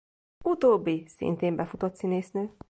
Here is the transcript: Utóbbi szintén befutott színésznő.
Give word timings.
Utóbbi 0.43 1.03
szintén 1.07 1.55
befutott 1.55 1.95
színésznő. 1.95 2.51